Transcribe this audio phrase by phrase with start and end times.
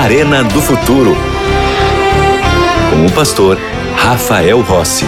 [0.00, 1.14] Arena do Futuro.
[2.88, 3.58] Com o pastor
[3.94, 5.04] Rafael Rossi.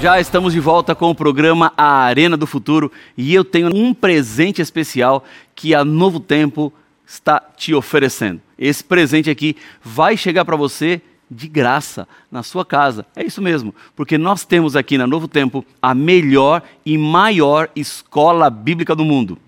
[0.00, 3.94] Já estamos de volta com o programa A Arena do Futuro e eu tenho um
[3.94, 5.24] presente especial
[5.54, 6.72] que a Novo Tempo
[7.06, 8.40] está te oferecendo.
[8.58, 11.00] Esse presente aqui vai chegar para você
[11.32, 13.06] de graça na sua casa.
[13.16, 18.50] É isso mesmo, porque nós temos aqui na Novo Tempo a melhor e maior escola
[18.50, 19.38] bíblica do mundo.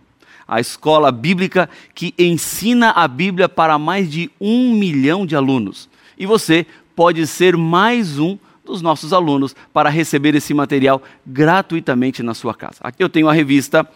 [0.47, 5.89] A escola bíblica que ensina a Bíblia para mais de um milhão de alunos.
[6.19, 12.34] E você pode ser mais um dos nossos alunos para receber esse material gratuitamente na
[12.34, 12.78] sua casa.
[12.80, 13.87] Aqui eu tenho a revista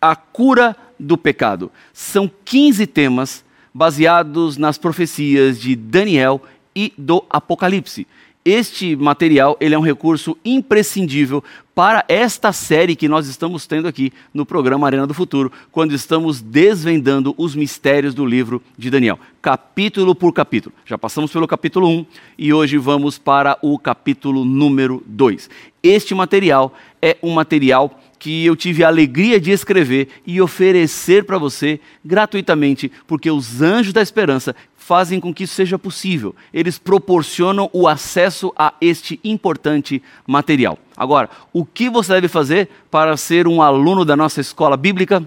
[0.00, 1.70] A Cura do Pecado.
[1.92, 6.42] São 15 temas baseados nas profecias de Daniel
[6.74, 8.06] e do Apocalipse.
[8.44, 11.42] Este material ele é um recurso imprescindível
[11.74, 16.42] para esta série que nós estamos tendo aqui no programa Arena do Futuro, quando estamos
[16.42, 20.74] desvendando os mistérios do livro de Daniel, capítulo por capítulo.
[20.84, 25.48] Já passamos pelo capítulo 1 e hoje vamos para o capítulo número 2.
[25.82, 31.36] Este material é um material que eu tive a alegria de escrever e oferecer para
[31.36, 36.34] você gratuitamente, porque os anjos da esperança fazem com que isso seja possível.
[36.50, 40.78] Eles proporcionam o acesso a este importante material.
[40.96, 45.22] Agora, o que você deve fazer para ser um aluno da nossa escola bíblica?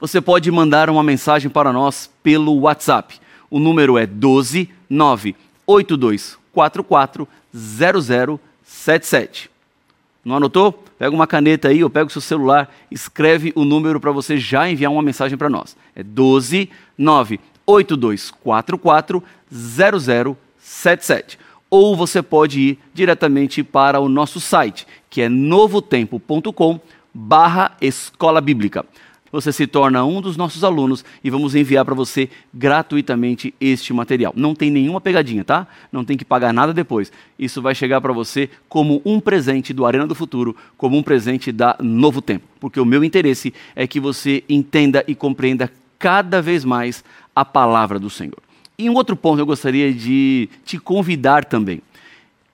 [0.00, 3.20] Você pode mandar uma mensagem para nós pelo WhatsApp.
[3.48, 9.57] O número é 12 98244 0077.
[10.24, 10.72] Não anotou?
[10.98, 14.68] Pega uma caneta aí ou pega o seu celular, escreve o número para você já
[14.68, 15.74] enviar uma mensagem para nós.
[15.94, 21.38] É 12 98244 0077.
[21.70, 26.80] Ou você pode ir diretamente para o nosso site, que é novotempo.com
[27.14, 28.84] barra escola bíblica
[29.30, 34.32] você se torna um dos nossos alunos e vamos enviar para você gratuitamente este material.
[34.36, 35.66] Não tem nenhuma pegadinha, tá?
[35.92, 37.12] Não tem que pagar nada depois.
[37.38, 41.52] Isso vai chegar para você como um presente do Arena do Futuro, como um presente
[41.52, 42.44] da Novo Tempo.
[42.60, 47.98] Porque o meu interesse é que você entenda e compreenda cada vez mais a palavra
[47.98, 48.38] do Senhor.
[48.78, 51.82] E um outro ponto eu gostaria de te convidar também.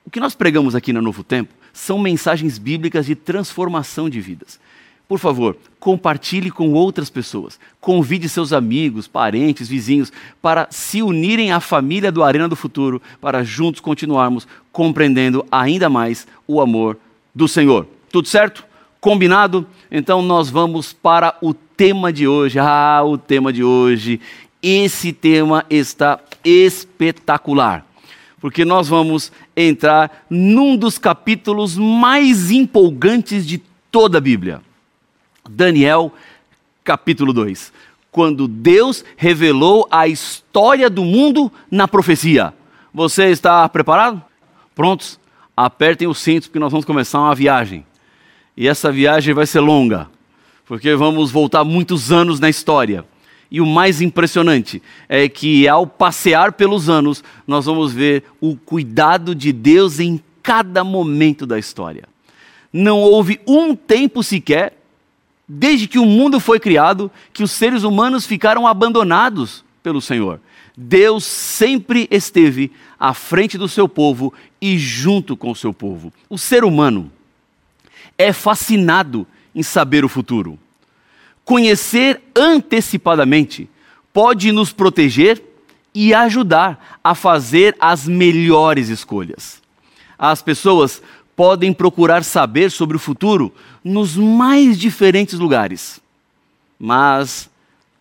[0.07, 4.61] O que nós pregamos aqui na Novo Tempo são mensagens bíblicas de transformação de vidas.
[5.07, 7.61] Por favor, compartilhe com outras pessoas.
[7.81, 13.45] Convide seus amigos, parentes, vizinhos para se unirem à família do Arena do Futuro, para
[13.45, 16.97] juntos continuarmos compreendendo ainda mais o amor
[17.35, 17.87] do Senhor.
[18.11, 18.65] Tudo certo?
[18.99, 19.67] Combinado?
[19.91, 22.59] Então nós vamos para o tema de hoje.
[22.59, 24.21] Ah, o tema de hoje.
[24.63, 27.85] Esse tema está espetacular
[28.45, 33.57] porque nós vamos entrar num dos capítulos mais empolgantes de
[33.91, 34.61] toda a Bíblia.
[35.49, 36.13] Daniel,
[36.83, 37.73] capítulo 2.
[38.11, 42.55] Quando Deus revelou a história do mundo na profecia.
[42.93, 44.23] Você está preparado?
[44.75, 45.21] Prontos?
[45.57, 47.85] Apertem os cintos porque nós vamos começar uma viagem.
[48.57, 50.09] E essa viagem vai ser longa,
[50.65, 53.05] porque vamos voltar muitos anos na história.
[53.51, 59.35] E o mais impressionante é que ao passear pelos anos, nós vamos ver o cuidado
[59.35, 62.05] de Deus em cada momento da história.
[62.73, 64.84] Não houve um tempo sequer
[65.49, 70.41] desde que o mundo foi criado, que os seres humanos ficaram abandonados pelo Senhor.
[70.77, 76.13] Deus sempre esteve à frente do seu povo e junto com o seu povo.
[76.29, 77.13] O ser humano
[78.19, 80.59] é fascinado em saber o futuro.
[81.45, 83.69] Conhecer antecipadamente
[84.13, 85.43] pode nos proteger
[85.95, 89.63] e ajudar a fazer as melhores escolhas.
[90.19, 91.03] As pessoas
[91.37, 93.53] podem procurar saber sobre o futuro
[93.85, 96.01] nos mais diferentes lugares.
[96.79, 97.51] Mas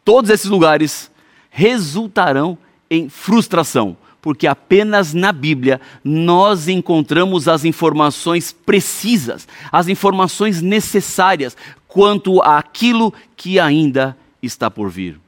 [0.06, 1.12] todos esses lugares
[1.52, 2.58] resultarão
[2.90, 11.58] em frustração, porque apenas na Bíblia nós encontramos as informações precisas, as informações necessárias
[11.88, 15.20] quanto àquilo que ainda está por vir.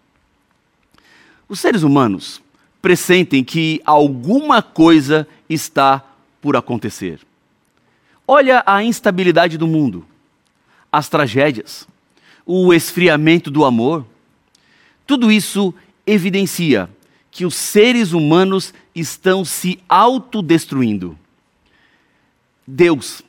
[1.48, 2.42] Os seres humanos
[2.82, 6.04] pressentem que alguma coisa está
[6.42, 7.20] por acontecer.
[8.28, 10.06] Olha a instabilidade do mundo,
[10.96, 11.86] as tragédias,
[12.46, 14.06] o esfriamento do amor.
[15.06, 15.74] Tudo isso
[16.08, 16.90] evidencia
[17.30, 21.18] que os seres humanos estão se autodestruindo.
[22.66, 23.22] Deus,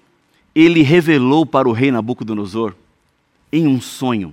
[0.54, 2.72] ele revelou para o rei Nabucodonosor,
[3.52, 4.32] em um sonho,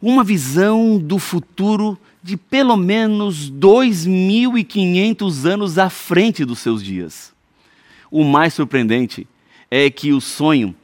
[0.00, 7.30] uma visão do futuro de pelo menos 2.500 anos à frente dos seus dias.
[8.10, 9.26] O mais surpreendente
[9.70, 10.74] é que o sonho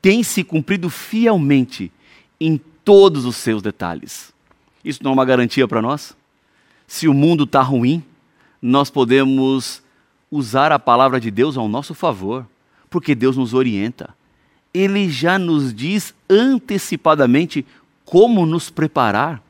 [0.00, 1.92] tem se cumprido fielmente
[2.40, 4.32] em todos os seus detalhes.
[4.84, 6.16] Isso não é uma garantia para nós?
[6.86, 8.02] Se o mundo está ruim,
[8.60, 9.82] nós podemos
[10.30, 12.46] usar a palavra de Deus ao nosso favor,
[12.88, 14.14] porque Deus nos orienta.
[14.72, 17.66] Ele já nos diz antecipadamente
[18.04, 19.42] como nos preparar.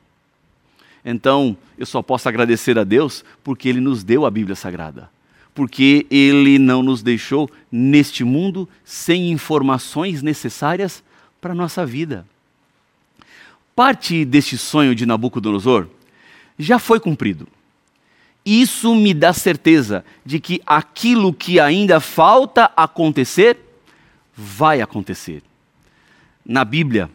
[1.03, 5.09] Então, eu só posso agradecer a Deus porque Ele nos deu a Bíblia Sagrada.
[5.53, 11.03] Porque Ele não nos deixou neste mundo sem informações necessárias
[11.39, 12.25] para a nossa vida.
[13.75, 15.87] Parte deste sonho de Nabucodonosor
[16.57, 17.47] já foi cumprido.
[18.45, 23.57] Isso me dá certeza de que aquilo que ainda falta acontecer,
[24.35, 25.43] vai acontecer.
[26.45, 27.09] Na Bíblia,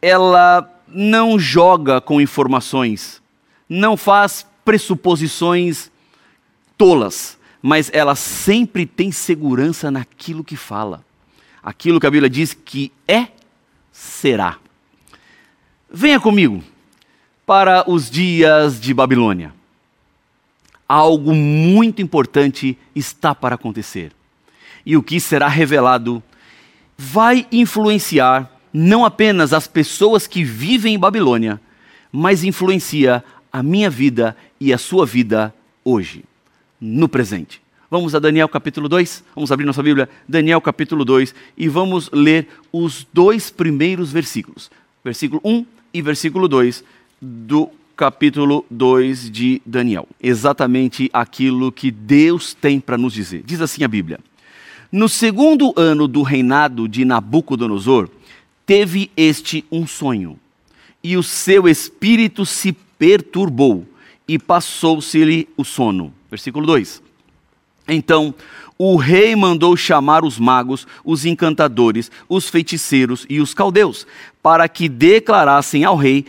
[0.00, 3.20] ela não joga com informações,
[3.68, 5.90] não faz pressuposições
[6.76, 11.04] tolas, mas ela sempre tem segurança naquilo que fala.
[11.62, 13.28] Aquilo que a Bíblia diz que é,
[13.90, 14.58] será.
[15.90, 16.62] Venha comigo
[17.46, 19.54] para os dias de Babilônia.
[20.86, 24.12] Algo muito importante está para acontecer.
[24.84, 26.22] E o que será revelado
[26.96, 31.60] vai influenciar não apenas as pessoas que vivem em Babilônia,
[32.10, 35.54] mas influencia a minha vida e a sua vida
[35.84, 36.24] hoje,
[36.84, 37.62] no presente.
[37.90, 42.48] Vamos a Daniel capítulo 2, vamos abrir nossa Bíblia, Daniel capítulo 2, e vamos ler
[42.70, 44.70] os dois primeiros versículos,
[45.02, 45.64] versículo 1
[45.94, 46.84] e versículo 2
[47.20, 50.06] do capítulo 2 de Daniel.
[50.22, 53.42] Exatamente aquilo que Deus tem para nos dizer.
[53.46, 54.18] Diz assim a Bíblia:
[54.92, 58.10] No segundo ano do reinado de Nabucodonosor,
[58.66, 60.38] teve este um sonho,
[61.02, 63.86] e o seu espírito se perturbou,
[64.26, 66.12] e passou-se-lhe o sono.
[66.34, 67.00] Versículo 2.
[67.86, 68.34] Então
[68.76, 74.04] o rei mandou chamar os magos, os encantadores, os feiticeiros e os caldeus,
[74.42, 76.26] para que declarassem ao rei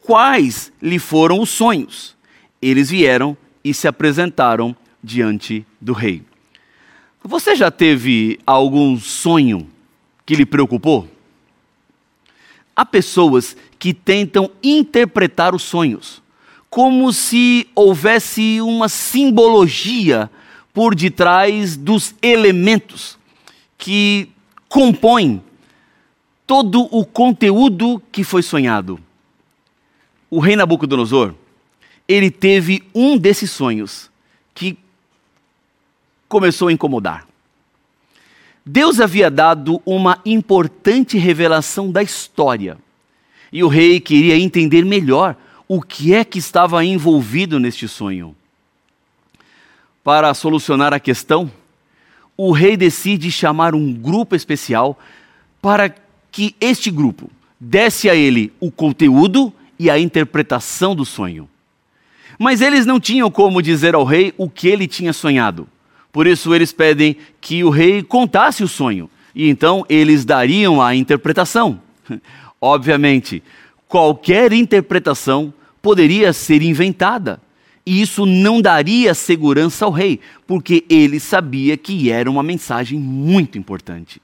[0.00, 2.14] quais lhe foram os sonhos.
[2.62, 6.22] Eles vieram e se apresentaram diante do rei.
[7.24, 9.68] Você já teve algum sonho
[10.24, 11.08] que lhe preocupou?
[12.76, 16.22] Há pessoas que tentam interpretar os sonhos
[16.74, 20.28] como se houvesse uma simbologia
[20.72, 23.16] por detrás dos elementos
[23.78, 24.28] que
[24.68, 25.40] compõem
[26.44, 28.98] todo o conteúdo que foi sonhado.
[30.28, 31.32] O rei Nabucodonosor,
[32.08, 34.10] ele teve um desses sonhos
[34.52, 34.76] que
[36.28, 37.24] começou a incomodar.
[38.66, 42.76] Deus havia dado uma importante revelação da história.
[43.52, 45.36] E o rei queria entender melhor
[45.74, 48.36] o que é que estava envolvido neste sonho.
[50.04, 51.50] Para solucionar a questão,
[52.36, 54.96] o rei decide chamar um grupo especial
[55.60, 55.92] para
[56.30, 57.28] que este grupo
[57.58, 61.48] desse a ele o conteúdo e a interpretação do sonho.
[62.38, 65.66] Mas eles não tinham como dizer ao rei o que ele tinha sonhado.
[66.12, 70.94] Por isso eles pedem que o rei contasse o sonho, e então eles dariam a
[70.94, 71.80] interpretação.
[72.60, 73.42] Obviamente,
[73.88, 75.52] qualquer interpretação
[75.84, 77.38] poderia ser inventada,
[77.84, 83.58] e isso não daria segurança ao rei, porque ele sabia que era uma mensagem muito
[83.58, 84.18] importante.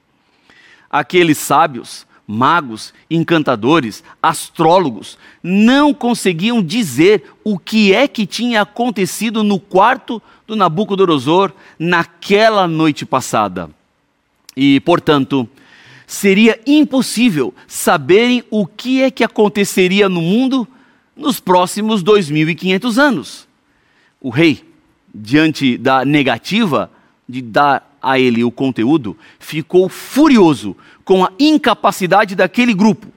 [0.90, 9.60] Aqueles sábios, magos, encantadores, astrólogos não conseguiam dizer o que é que tinha acontecido no
[9.60, 13.68] quarto do Nabucodonosor naquela noite passada.
[14.56, 15.46] E, portanto,
[16.06, 20.66] seria impossível saberem o que é que aconteceria no mundo
[21.20, 23.48] nos próximos 2500 anos.
[24.20, 24.64] O rei,
[25.14, 26.90] diante da negativa
[27.28, 33.08] de dar a ele o conteúdo, ficou furioso com a incapacidade daquele grupo.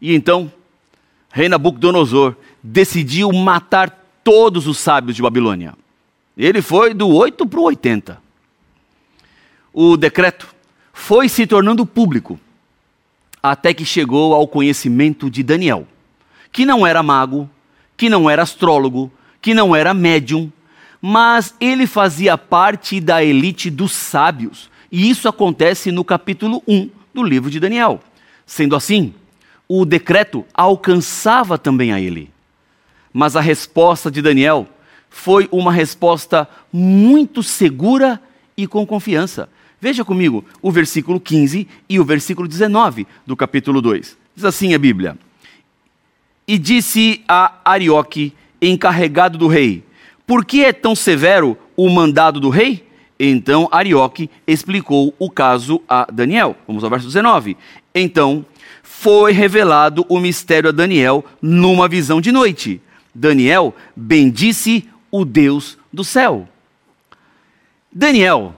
[0.00, 0.52] E então,
[1.32, 3.90] rei Nabucodonosor decidiu matar
[4.22, 5.74] todos os sábios de Babilônia.
[6.36, 8.22] Ele foi do 8 para o 80.
[9.72, 10.54] O decreto
[10.92, 12.38] foi se tornando público
[13.42, 15.86] até que chegou ao conhecimento de Daniel,
[16.52, 17.48] que não era mago,
[17.96, 20.50] que não era astrólogo, que não era médium,
[21.00, 24.70] mas ele fazia parte da elite dos sábios.
[24.90, 28.00] E isso acontece no capítulo 1 do livro de Daniel.
[28.46, 29.14] Sendo assim,
[29.68, 32.30] o decreto alcançava também a ele.
[33.12, 34.66] Mas a resposta de Daniel
[35.10, 38.20] foi uma resposta muito segura
[38.56, 39.48] e com confiança.
[39.80, 44.16] Veja comigo o versículo 15 e o versículo 19 do capítulo 2.
[44.34, 45.16] Diz assim a Bíblia:
[46.48, 49.84] E disse a Arioque, encarregado do rei:
[50.26, 52.88] Por que é tão severo o mandado do rei?
[53.20, 56.56] Então Arioque explicou o caso a Daniel.
[56.66, 57.54] Vamos ao verso 19.
[57.94, 58.46] Então
[58.82, 62.80] foi revelado o mistério a Daniel numa visão de noite.
[63.14, 66.48] Daniel bendisse o Deus do céu.
[67.92, 68.54] Daniel,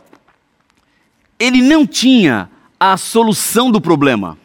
[1.39, 4.39] ele não tinha a solução do problema,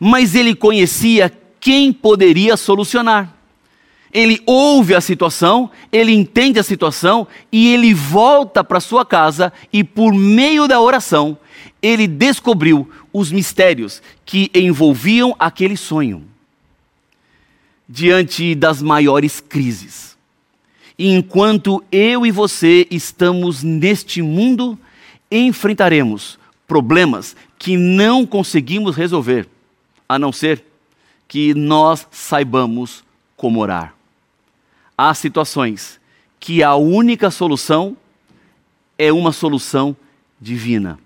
[0.00, 3.34] mas ele conhecia quem poderia solucionar.
[4.12, 9.84] Ele ouve a situação, ele entende a situação e ele volta para sua casa e,
[9.84, 11.36] por meio da oração,
[11.82, 16.24] ele descobriu os mistérios que envolviam aquele sonho.
[17.88, 20.16] Diante das maiores crises.
[20.98, 24.78] Enquanto eu e você estamos neste mundo,
[25.30, 29.48] enfrentaremos problemas que não conseguimos resolver,
[30.08, 30.64] a não ser
[31.28, 33.04] que nós saibamos
[33.36, 33.98] como orar
[34.98, 36.00] há situações
[36.40, 37.96] que a única solução
[38.98, 39.96] é uma solução
[40.40, 40.98] divina.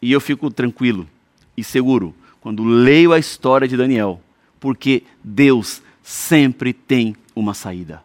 [0.00, 1.06] E eu fico tranquilo
[1.54, 4.22] e seguro quando leio a história de Daniel,
[4.58, 8.02] porque Deus sempre tem uma saída.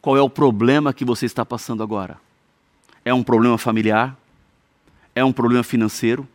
[0.00, 2.18] Qual é o problema que você está passando agora?
[3.04, 4.16] É um problema familiar?
[5.14, 6.28] É um problema financeiro?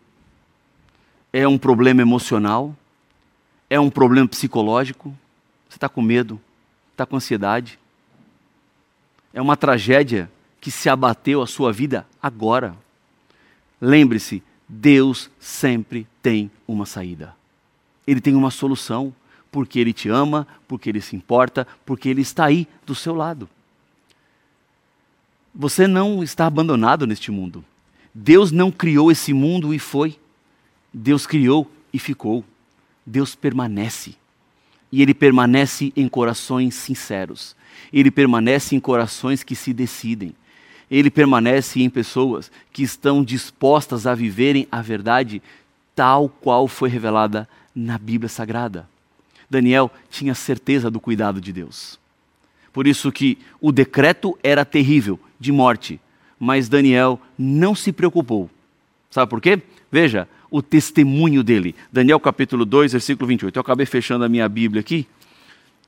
[1.32, 2.76] É um problema emocional?
[3.70, 5.16] É um problema psicológico?
[5.68, 6.40] Você está com medo?
[6.96, 7.78] está com ansiedade.
[9.34, 12.76] É uma tragédia que se abateu a sua vida agora.
[13.80, 17.36] Lembre-se, Deus sempre tem uma saída.
[18.08, 19.14] Ele tem uma solução,
[19.52, 23.50] porque Ele te ama, porque Ele se importa, porque Ele está aí do seu lado.
[25.54, 27.64] Você não está abandonado neste mundo.
[28.14, 30.18] Deus não criou esse mundo e foi.
[30.94, 32.44] Deus criou e ficou.
[33.06, 34.16] Deus permanece
[34.92, 37.56] e ele permanece em corações sinceros.
[37.92, 40.34] Ele permanece em corações que se decidem.
[40.90, 45.42] Ele permanece em pessoas que estão dispostas a viverem a verdade
[45.96, 48.88] tal qual foi revelada na Bíblia Sagrada.
[49.50, 52.00] Daniel tinha certeza do cuidado de Deus.
[52.72, 56.00] Por isso que o decreto era terrível, de morte,
[56.40, 58.50] mas Daniel não se preocupou.
[59.10, 59.62] Sabe por quê?
[59.92, 61.76] Veja, o testemunho dele.
[61.92, 63.58] Daniel capítulo 2, versículo 28.
[63.58, 65.06] Eu acabei fechando a minha Bíblia aqui.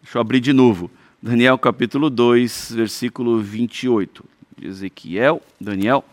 [0.04, 0.92] Deixa eu abrir de novo.
[1.24, 4.26] Daniel capítulo 2, versículo 28.
[4.62, 6.04] Ezequiel, Daniel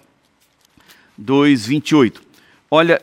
[1.19, 2.23] 2, 28.
[2.71, 3.03] Olha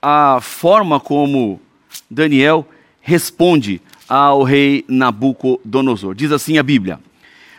[0.00, 1.60] a forma como
[2.08, 2.64] Daniel
[3.00, 6.14] responde ao rei Nabucodonosor.
[6.14, 7.00] Diz assim a Bíblia: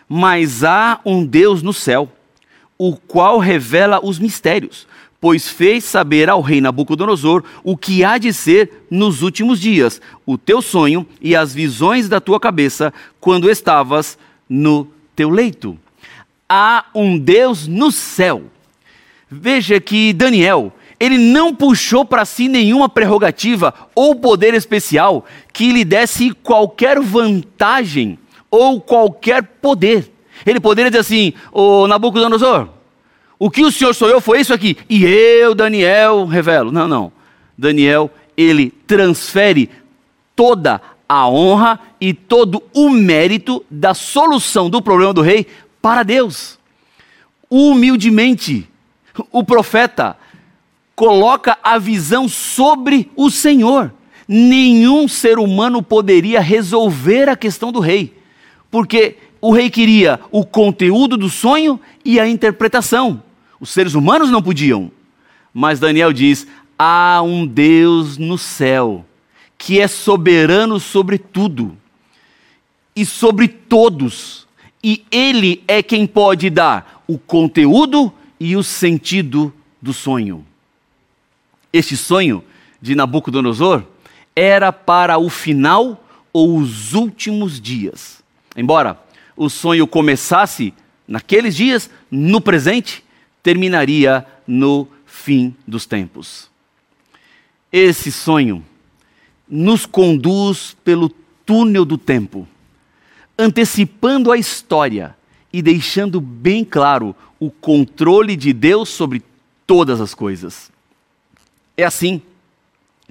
[0.07, 2.09] Mas há um Deus no céu,
[2.77, 4.87] o qual revela os mistérios
[5.25, 10.37] pois fez saber ao rei Nabucodonosor o que há de ser nos últimos dias, o
[10.37, 15.79] teu sonho e as visões da tua cabeça quando estavas no teu leito.
[16.47, 18.43] Há um Deus no céu.
[19.27, 25.83] Veja que Daniel, ele não puxou para si nenhuma prerrogativa ou poder especial que lhe
[25.83, 28.19] desse qualquer vantagem
[28.51, 30.07] ou qualquer poder.
[30.45, 32.74] Ele poderia dizer assim: Ô Nabucodonosor,
[33.37, 34.77] o que o Senhor sou eu foi isso aqui.
[34.89, 36.71] E eu, Daniel, revelo.
[36.71, 37.11] Não, não.
[37.57, 39.69] Daniel, ele transfere
[40.35, 45.47] toda a honra e todo o mérito da solução do problema do rei
[45.81, 46.57] para Deus.
[47.49, 48.67] Humildemente,
[49.31, 50.17] o profeta
[50.95, 53.93] coloca a visão sobre o Senhor.
[54.27, 58.17] Nenhum ser humano poderia resolver a questão do rei,
[58.71, 63.21] porque o rei queria o conteúdo do sonho e a interpretação.
[63.59, 64.91] Os seres humanos não podiam.
[65.53, 66.47] Mas Daniel diz:
[66.77, 69.05] há um Deus no céu
[69.57, 71.77] que é soberano sobre tudo
[72.95, 74.45] e sobre todos.
[74.83, 80.45] E Ele é quem pode dar o conteúdo e o sentido do sonho.
[81.71, 82.43] Este sonho
[82.81, 83.83] de Nabucodonosor
[84.35, 88.21] era para o final ou os últimos dias.
[88.55, 88.99] Embora
[89.37, 90.73] o sonho começasse
[91.07, 93.04] naqueles dias, no presente,
[93.45, 96.49] terminaria no fim dos tempos.
[97.71, 98.65] Esse sonho
[99.47, 101.09] nos conduz pelo
[101.45, 102.47] túnel do tempo,
[103.37, 105.15] antecipando a história
[105.53, 109.21] e deixando bem claro o controle de Deus sobre
[109.67, 110.71] todas as coisas.
[111.77, 112.23] É assim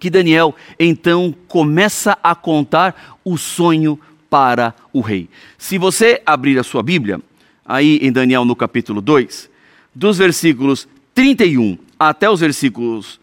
[0.01, 5.29] que Daniel então começa a contar o sonho para o rei.
[5.57, 7.21] Se você abrir a sua Bíblia,
[7.65, 9.54] aí em Daniel no capítulo 2,
[9.95, 13.21] dos versículos 31 até os versículos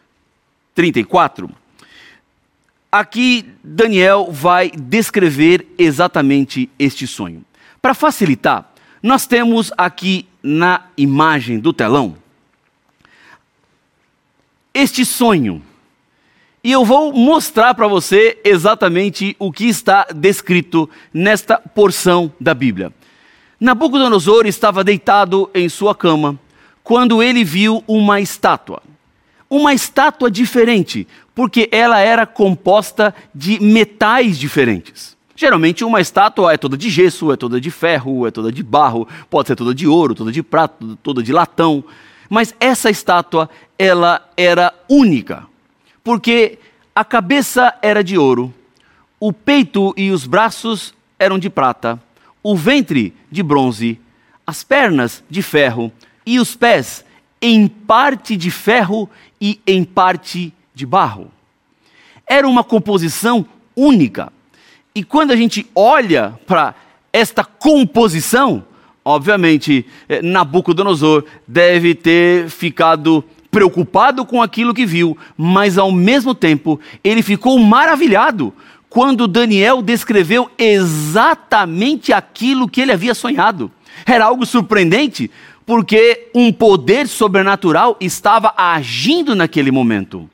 [0.73, 1.49] 34,
[2.91, 7.43] aqui Daniel vai descrever exatamente este sonho.
[7.81, 8.71] Para facilitar,
[9.03, 12.21] nós temos aqui na imagem do telão
[14.73, 15.61] este sonho.
[16.63, 22.93] E eu vou mostrar para você exatamente o que está descrito nesta porção da Bíblia.
[23.59, 26.39] Nabucodonosor estava deitado em sua cama
[26.83, 28.81] quando ele viu uma estátua.
[29.49, 35.17] Uma estátua diferente, porque ela era composta de metais diferentes.
[35.35, 39.07] Geralmente uma estátua é toda de gesso, é toda de ferro, é toda de barro,
[39.29, 41.83] pode ser toda de ouro, toda de prata, toda de latão.
[42.29, 45.45] Mas essa estátua, ela era única,
[46.03, 46.59] porque
[46.95, 48.53] a cabeça era de ouro,
[49.19, 51.99] o peito e os braços eram de prata,
[52.43, 53.99] o ventre de bronze,
[54.45, 55.91] as pernas de ferro
[56.25, 57.03] e os pés
[57.41, 59.09] em parte de ferro
[59.39, 61.31] e em parte de barro.
[62.27, 64.31] Era uma composição única.
[64.93, 66.75] E quando a gente olha para
[67.11, 68.65] esta composição,
[69.03, 76.79] Obviamente, eh, Nabucodonosor deve ter ficado preocupado com aquilo que viu, mas ao mesmo tempo
[77.03, 78.53] ele ficou maravilhado
[78.89, 83.71] quando Daniel descreveu exatamente aquilo que ele havia sonhado.
[84.05, 85.31] Era algo surpreendente,
[85.71, 90.29] porque um poder sobrenatural estava agindo naquele momento.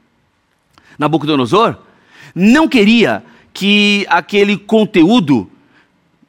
[0.97, 1.77] Nabucodonosor
[2.33, 5.47] não queria que aquele conteúdo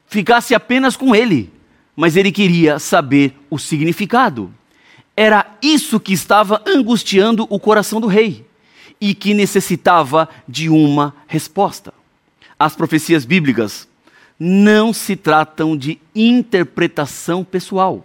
[0.07, 1.51] ficasse apenas com ele
[1.97, 4.53] mas ele queria saber o significado.
[5.17, 8.47] Era isso que estava angustiando o coração do rei
[9.01, 11.95] e que necessitava de uma resposta.
[12.59, 13.89] As profecias bíblicas
[14.39, 18.05] não se tratam de interpretação pessoal,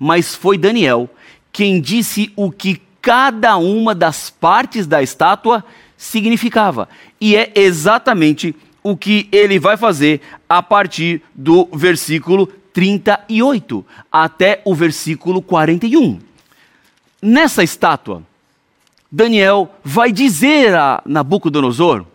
[0.00, 1.10] mas foi Daniel
[1.52, 5.62] quem disse o que cada uma das partes da estátua
[5.94, 6.88] significava.
[7.20, 14.74] E é exatamente o que ele vai fazer a partir do versículo 38 até o
[14.74, 16.18] versículo 41.
[17.20, 18.22] Nessa estátua,
[19.12, 22.06] Daniel vai dizer a Nabucodonosor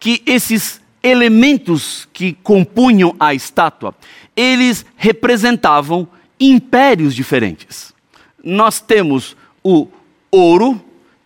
[0.00, 3.94] que esses elementos que compunham a estátua,
[4.34, 7.92] eles representavam impérios diferentes.
[8.42, 9.88] Nós temos o
[10.30, 10.80] ouro,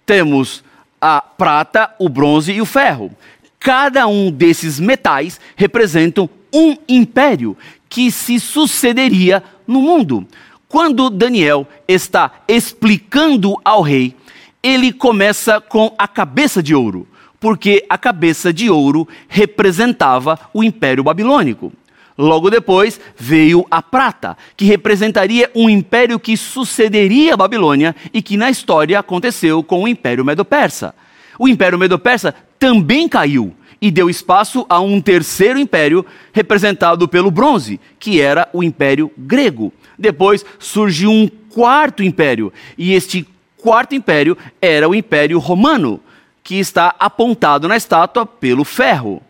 [0.05, 0.63] temos
[1.01, 3.11] a prata, o bronze e o ferro.
[3.59, 7.57] Cada um desses metais representam um império
[7.89, 10.27] que se sucederia no mundo.
[10.69, 14.15] Quando Daniel está explicando ao rei,
[14.63, 17.07] ele começa com a cabeça de ouro,
[17.41, 21.73] porque a cabeça de ouro representava o Império Babilônico.
[22.19, 28.37] Logo depois veio a prata, que representaria um império que sucederia a Babilônia e que
[28.37, 30.93] na história aconteceu com o Império Medo-Persa.
[31.39, 37.81] O Império Medo-Persa também caiu, e deu espaço a um terceiro império representado pelo bronze,
[37.99, 39.73] que era o Império Grego.
[39.97, 43.27] Depois surgiu um quarto império, e este
[43.57, 46.01] quarto império era o Império Romano,
[46.43, 49.23] que está apontado na estátua pelo ferro.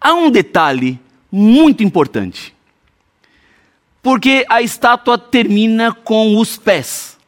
[0.00, 1.00] Há um detalhe
[1.30, 2.54] muito importante.
[4.02, 7.18] Porque a estátua termina com os pés.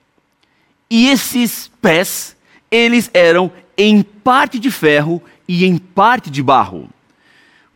[0.88, 2.36] E esses pés,
[2.70, 6.88] eles eram em parte de ferro e em parte de barro.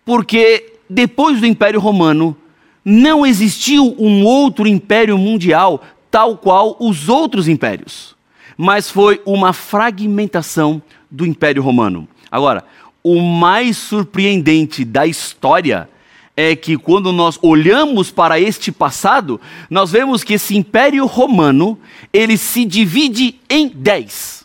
[0.05, 2.37] Porque depois do Império Romano,
[2.85, 8.15] não existiu um outro império mundial tal qual os outros impérios,
[8.57, 12.07] mas foi uma fragmentação do Império Romano.
[12.31, 12.65] Agora,
[13.03, 15.89] o mais surpreendente da história
[16.37, 21.79] é que quando nós olhamos para este passado, nós vemos que esse Império Romano,
[22.13, 24.45] ele se divide em dez.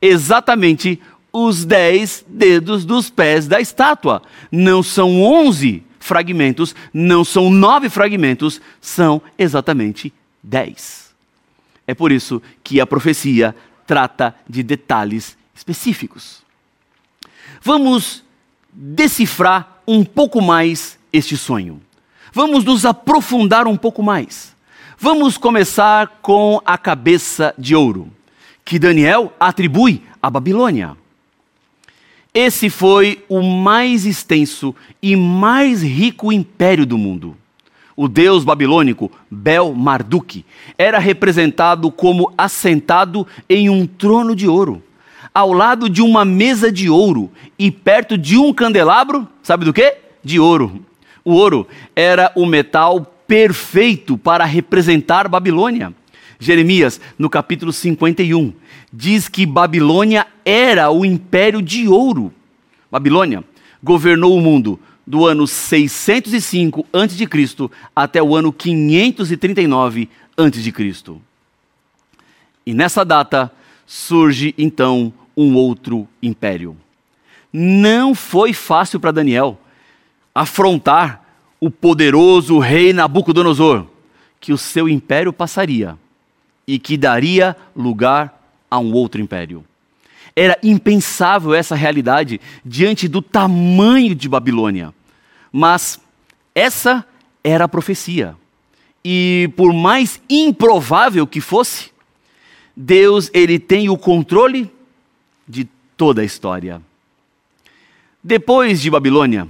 [0.00, 1.00] Exatamente
[1.32, 4.22] os dez dedos dos pés da estátua.
[4.50, 10.12] Não são onze fragmentos, não são nove fragmentos, são exatamente
[10.42, 11.14] dez.
[11.86, 13.54] É por isso que a profecia
[13.86, 16.42] trata de detalhes específicos.
[17.62, 18.22] Vamos
[18.72, 21.80] decifrar um pouco mais este sonho.
[22.32, 24.54] Vamos nos aprofundar um pouco mais.
[24.98, 28.10] Vamos começar com a cabeça de ouro,
[28.64, 30.96] que Daniel atribui à Babilônia.
[32.32, 37.36] Esse foi o mais extenso e mais rico império do mundo.
[37.96, 40.44] O deus babilônico Bel-Marduk
[40.76, 44.82] era representado como assentado em um trono de ouro,
[45.32, 49.96] ao lado de uma mesa de ouro e perto de um candelabro, sabe do que?
[50.22, 50.84] De ouro.
[51.26, 55.92] O ouro era o metal perfeito para representar Babilônia.
[56.38, 58.52] Jeremias, no capítulo 51,
[58.92, 62.32] diz que Babilônia era o império de ouro.
[62.88, 63.42] Babilônia
[63.82, 67.26] governou o mundo do ano 605 a.C.
[67.94, 71.12] até o ano 539 a.C.
[72.64, 73.50] E nessa data
[73.84, 76.76] surge então um outro império.
[77.52, 79.58] Não foi fácil para Daniel
[80.36, 81.24] afrontar
[81.58, 83.86] o poderoso rei Nabucodonosor,
[84.38, 85.96] que o seu império passaria
[86.66, 88.38] e que daria lugar
[88.70, 89.64] a um outro império.
[90.34, 94.92] Era impensável essa realidade diante do tamanho de Babilônia.
[95.50, 95.98] Mas
[96.54, 97.02] essa
[97.42, 98.36] era a profecia.
[99.02, 101.90] E por mais improvável que fosse,
[102.76, 104.70] Deus ele tem o controle
[105.48, 106.82] de toda a história.
[108.22, 109.48] Depois de Babilônia,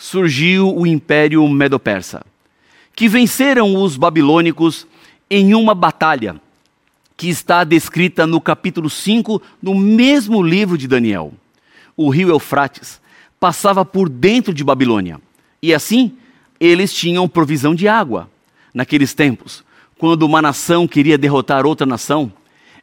[0.00, 2.24] surgiu o Império Medo-Persa,
[2.96, 4.86] que venceram os babilônicos
[5.28, 6.40] em uma batalha
[7.18, 11.34] que está descrita no capítulo 5 do mesmo livro de Daniel.
[11.94, 12.98] O rio Eufrates
[13.38, 15.20] passava por dentro de Babilônia,
[15.60, 16.16] e assim
[16.58, 18.30] eles tinham provisão de água.
[18.72, 19.62] Naqueles tempos,
[19.98, 22.32] quando uma nação queria derrotar outra nação,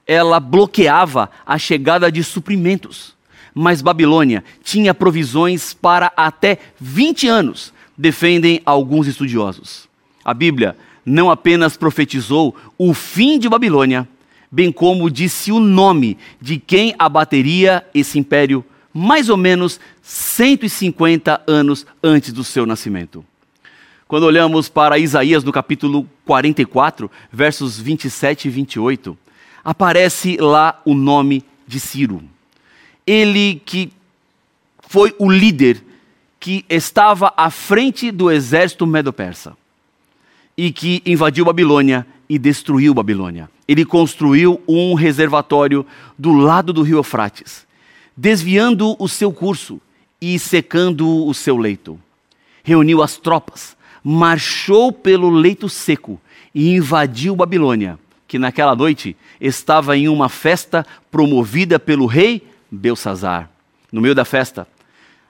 [0.05, 3.16] ela bloqueava a chegada de suprimentos.
[3.59, 9.89] Mas Babilônia tinha provisões para até 20 anos, defendem alguns estudiosos.
[10.23, 14.07] A Bíblia não apenas profetizou o fim de Babilônia,
[14.51, 21.83] bem como disse o nome de quem abateria esse império mais ou menos 150 anos
[22.03, 23.25] antes do seu nascimento.
[24.07, 29.17] Quando olhamos para Isaías no capítulo 44, versos 27 e 28,
[29.65, 32.21] aparece lá o nome de Ciro.
[33.07, 33.91] Ele que
[34.87, 35.83] foi o líder
[36.39, 39.55] que estava à frente do exército medo-persa
[40.57, 43.49] e que invadiu Babilônia e destruiu Babilônia.
[43.67, 45.85] Ele construiu um reservatório
[46.17, 47.65] do lado do rio Eufrates,
[48.15, 49.81] desviando o seu curso
[50.21, 51.99] e secando o seu leito.
[52.63, 56.19] Reuniu as tropas, marchou pelo leito seco
[56.53, 63.49] e invadiu Babilônia, que naquela noite estava em uma festa promovida pelo rei Belsazar.
[63.91, 64.67] No meio da festa,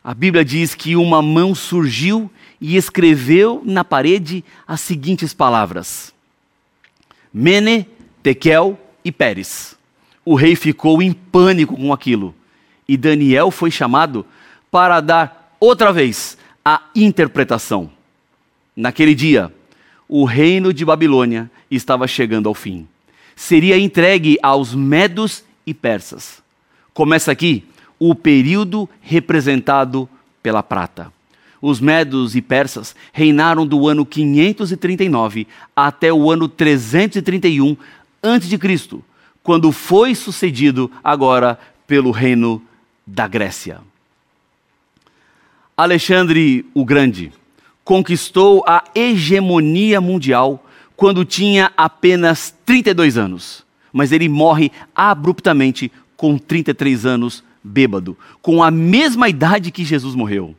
[0.03, 6.13] a Bíblia diz que uma mão surgiu e escreveu na parede as seguintes palavras:
[7.33, 7.87] Mene,
[8.23, 9.77] Tekel e Pérez.
[10.25, 12.35] O rei ficou em pânico com aquilo.
[12.87, 14.25] E Daniel foi chamado
[14.71, 17.89] para dar outra vez a interpretação.
[18.75, 19.53] Naquele dia,
[20.07, 22.87] o reino de Babilônia estava chegando ao fim.
[23.35, 26.41] Seria entregue aos medos e persas.
[26.97, 27.63] Começa aqui
[27.99, 30.09] o período representado
[30.41, 31.13] pela prata.
[31.61, 37.77] Os medos e persas reinaram do ano 539 até o ano 331
[38.23, 38.99] a.C.,
[39.43, 42.59] quando foi sucedido agora pelo reino
[43.05, 43.79] da Grécia.
[45.77, 47.31] Alexandre o Grande
[47.83, 57.05] conquistou a hegemonia mundial quando tinha apenas 32 anos, mas ele morre abruptamente com 33
[57.05, 60.55] anos, bêbado, com a mesma idade que Jesus morreu.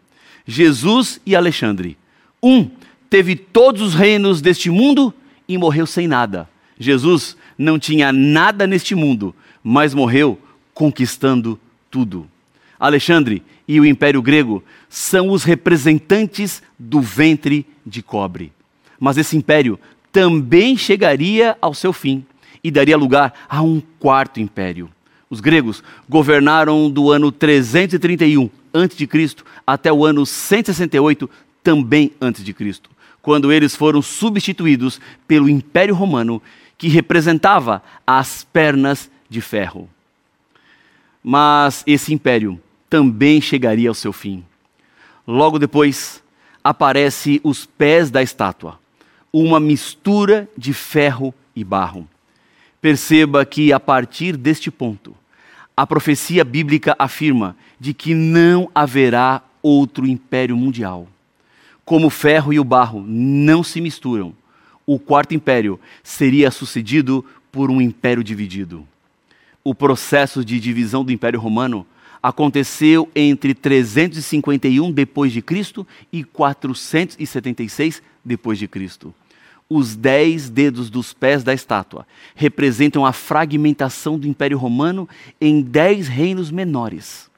[0.47, 1.99] Jesus e Alexandre.
[2.43, 2.71] Um
[3.11, 5.13] teve todos os reinos deste mundo
[5.47, 6.49] e morreu sem nada.
[6.79, 10.39] Jesus não tinha nada neste mundo, mas morreu
[10.73, 11.59] conquistando
[11.91, 12.29] tudo.
[12.79, 18.53] Alexandre e o Império Grego são os representantes do ventre de cobre.
[19.01, 19.79] Mas esse império
[20.13, 22.25] também chegaria ao seu fim
[22.63, 24.89] e daria lugar a um quarto império.
[25.31, 29.37] Os gregos governaram do ano 331 a.C.
[29.67, 31.29] até o ano 168
[31.63, 32.81] também a.C.,
[33.21, 36.41] quando eles foram substituídos pelo Império Romano,
[36.79, 39.89] que representava as pernas de ferro.
[41.23, 44.45] Mas esse império também chegaria ao seu fim.
[45.27, 46.23] Logo depois,
[46.65, 48.79] aparece os pés da estátua,
[49.33, 52.09] uma mistura de ferro e barro.
[52.81, 55.15] Perceba que a partir deste ponto,
[55.79, 61.07] a profecia bíblica afirma de que não haverá outro império mundial.
[61.85, 64.35] Como o ferro e o barro não se misturam,
[64.85, 68.85] o quarto império seria sucedido por um império dividido.
[69.63, 71.87] O processo de divisão do Império Romano
[72.21, 79.15] aconteceu entre 351 depois de Cristo e 476 depois de Cristo
[79.69, 85.09] os dez dedos dos pés da estátua representam a fragmentação do Império Romano
[85.41, 87.29] em dez reinos menores,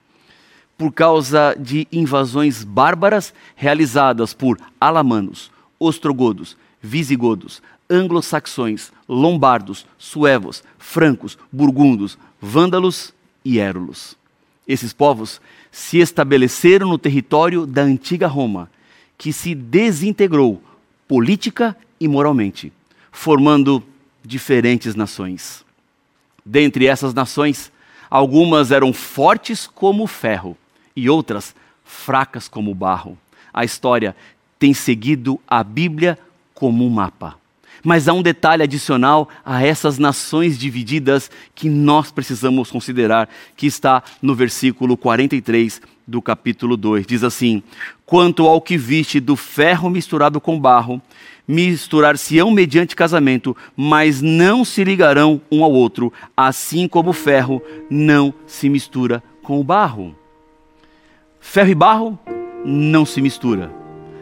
[0.78, 12.16] por causa de invasões bárbaras realizadas por alamanos, ostrogodos, visigodos, anglo-saxões, lombardos, suevos, francos, burgundos,
[12.40, 13.12] vândalos
[13.44, 14.16] e érulos.
[14.66, 15.40] Esses povos
[15.72, 18.70] se estabeleceram no território da antiga Roma
[19.18, 20.62] que se desintegrou
[21.08, 22.72] política e moralmente,
[23.12, 23.82] formando
[24.24, 25.64] diferentes nações.
[26.44, 27.70] Dentre essas nações,
[28.08, 30.56] algumas eram fortes como ferro
[30.96, 33.18] e outras fracas como barro.
[33.52, 34.16] A história
[34.58, 36.18] tem seguido a Bíblia
[36.54, 37.38] como um mapa.
[37.82, 44.02] Mas há um detalhe adicional a essas nações divididas que nós precisamos considerar, que está
[44.20, 47.06] no versículo 43 do capítulo 2.
[47.06, 47.62] Diz assim:
[48.04, 51.00] Quanto ao que viste do ferro misturado com barro,
[51.46, 58.34] misturar-se-ão mediante casamento, mas não se ligarão um ao outro, assim como o ferro não
[58.46, 60.14] se mistura com o barro.
[61.38, 62.18] Ferro e barro
[62.64, 63.80] não se mistura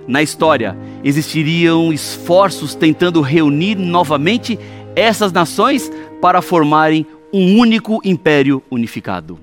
[0.09, 0.75] na história,
[1.05, 4.59] existiriam esforços tentando reunir novamente
[4.97, 9.39] essas nações para formarem um único império unificado.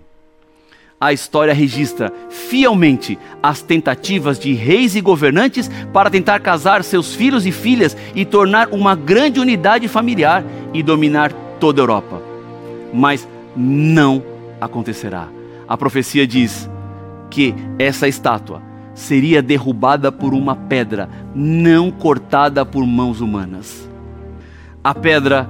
[0.99, 7.45] A história registra fielmente as tentativas de reis e governantes para tentar casar seus filhos
[7.45, 12.21] e filhas e tornar uma grande unidade familiar e dominar toda a Europa.
[12.93, 14.23] Mas não
[14.59, 15.27] acontecerá.
[15.67, 16.69] A profecia diz
[17.29, 18.61] que essa estátua
[18.93, 23.89] seria derrubada por uma pedra, não cortada por mãos humanas.
[24.81, 25.49] A pedra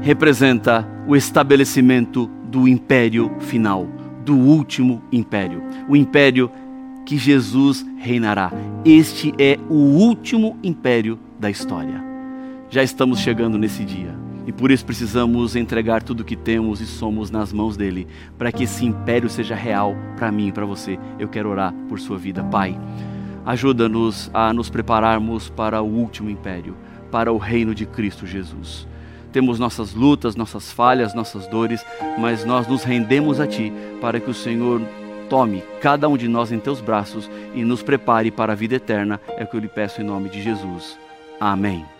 [0.00, 3.86] representa o estabelecimento do império final,
[4.28, 6.52] do último império, o império
[7.06, 8.52] que Jesus reinará.
[8.84, 12.04] Este é o último império da história.
[12.68, 14.14] Já estamos chegando nesse dia.
[14.46, 18.52] E por isso precisamos entregar tudo o que temos e somos nas mãos dele, para
[18.52, 20.98] que esse império seja real para mim e para você.
[21.18, 22.78] Eu quero orar por sua vida, Pai.
[23.46, 26.76] Ajuda-nos a nos prepararmos para o último império,
[27.10, 28.86] para o reino de Cristo Jesus.
[29.38, 31.86] Temos nossas lutas, nossas falhas, nossas dores,
[32.18, 34.82] mas nós nos rendemos a Ti para que o Senhor
[35.30, 39.20] tome cada um de nós em Teus braços e nos prepare para a vida eterna.
[39.36, 40.98] É o que eu lhe peço em nome de Jesus.
[41.38, 41.97] Amém.